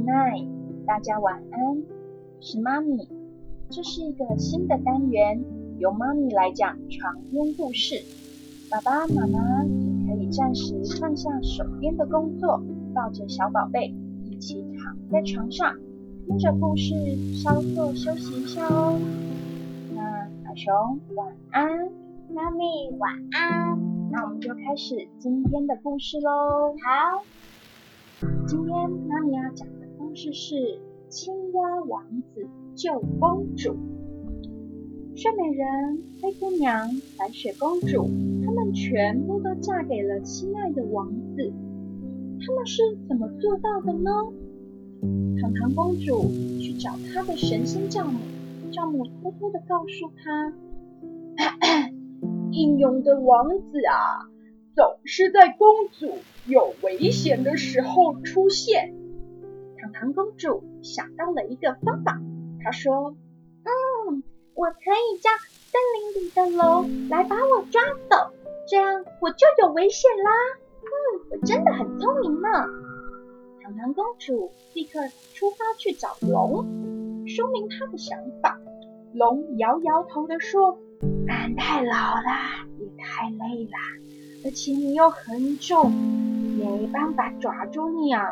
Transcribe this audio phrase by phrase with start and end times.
[0.00, 0.48] Good night，
[0.86, 1.82] 大家晚安。
[2.40, 3.06] 是妈咪，
[3.68, 5.44] 这是一个新的单元，
[5.78, 7.96] 由妈咪来讲床边故事。
[8.70, 12.62] 爸爸妈妈也可以暂时放下手边的工作，
[12.94, 13.94] 抱着小宝贝
[14.24, 15.76] 一起躺在床上，
[16.26, 16.94] 听着故事
[17.34, 18.98] 稍作休息一下哦。
[19.94, 21.68] 那小熊晚安，
[22.34, 22.64] 妈咪
[22.98, 23.78] 晚安。
[24.10, 26.74] 那我们就开始今天的故事喽。
[26.82, 27.22] 好。
[28.46, 29.79] 今天妈咪要讲的
[30.10, 30.56] 故事是
[31.08, 33.70] 《青蛙王子救公主》。
[35.14, 38.10] 睡美人、灰姑娘、白雪公主，
[38.44, 41.52] 她们全部都嫁给了心爱的王子。
[42.44, 44.10] 他们是怎么做到的呢？
[45.40, 46.28] 糖糖公主
[46.60, 48.18] 去找她的神仙教母，
[48.72, 50.52] 教母偷偷的告诉她
[52.50, 54.26] ：“英勇的王子啊，
[54.74, 56.18] 总是在公主。”
[56.48, 58.94] 有危险的时候出现，
[59.80, 62.20] 糖糖公主想到了一个方法。
[62.62, 63.14] 她说
[63.64, 64.22] ：“嗯，
[64.54, 68.32] 我可以叫森林里的龙来把我抓走，
[68.68, 70.30] 这样我就有危险啦。”
[70.82, 70.90] 嗯，
[71.30, 72.48] 我真的很聪明呢。
[73.62, 75.00] 糖糖公主立刻
[75.34, 76.64] 出发去找龙，
[77.26, 78.58] 说明她的想法。
[79.14, 80.78] 龙摇摇头的说
[81.28, 85.90] ：“俺太老了，也太累了，而且你又很重。”
[86.60, 88.22] 没办法抓住你啊！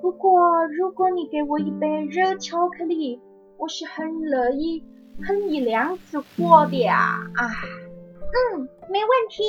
[0.00, 3.20] 不过如果你给我一杯热巧克力，
[3.58, 4.84] 我是很乐意
[5.22, 7.18] 喷一两次火的呀！
[7.34, 7.42] 啊，
[8.54, 9.42] 嗯，没问题。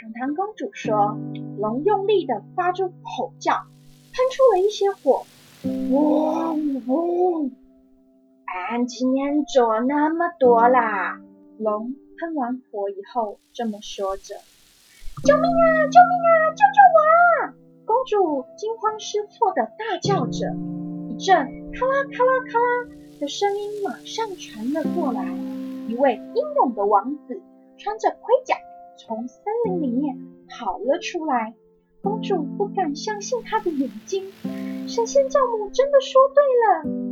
[0.00, 1.16] 糖糖公主说，
[1.58, 5.24] 龙用力的发出吼叫，喷出了一些火。
[5.92, 7.50] 哇呜！
[8.68, 11.20] 俺今天做那么多啦！
[11.58, 14.34] 龙喷完火以后这么说着。
[15.24, 15.66] 救命啊！
[15.86, 16.50] 救命啊！
[16.50, 16.81] 救救！
[18.04, 20.46] 主惊慌失措的大叫着，
[21.08, 21.36] 一阵
[21.72, 22.88] 咔啦咔啦咔啦
[23.20, 25.24] 的声音马上传了过来。
[25.88, 27.42] 一位英勇的王子
[27.76, 28.56] 穿着盔甲
[28.96, 30.16] 从森林里面
[30.48, 31.54] 跑了出来。
[32.02, 34.24] 公主不敢相信她的眼睛，
[34.88, 37.02] 神仙教母真的说对了。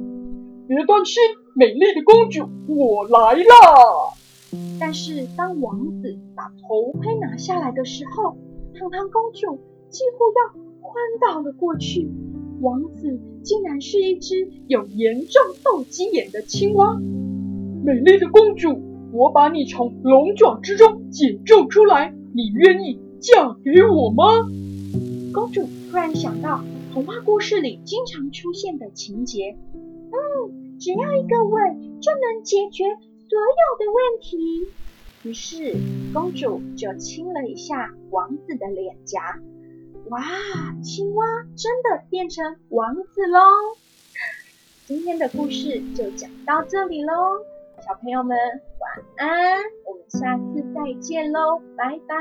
[0.67, 1.23] 别担心，
[1.55, 4.15] 美丽的公主，我来了。
[4.81, 8.37] 但是当王子把头盔拿下来的时候，
[8.79, 12.09] 糖糖公主几乎要昏倒了过去。
[12.61, 16.99] 王子竟然是一只有严重斗鸡眼的青蛙。
[17.85, 18.83] 美丽的公主，
[19.13, 24.25] 我把你从龙爪之中解救出来，你愿意嫁给我吗？
[25.33, 32.85] 公主突然想到童话故事里经常出现的情节，嗯，只要一个吻就能解决。
[33.31, 34.67] 所有的问题。
[35.23, 35.77] 于是
[36.13, 39.21] 公主就亲了一下王子的脸颊。
[40.11, 40.21] 哇，
[40.83, 41.25] 青蛙
[41.57, 43.39] 真的变成王子喽！
[44.85, 47.39] 今天的故事就讲到这里喽，
[47.87, 52.17] 小朋友们晚安，我们下次再见喽，拜拜。